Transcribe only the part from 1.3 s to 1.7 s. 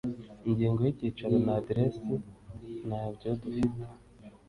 n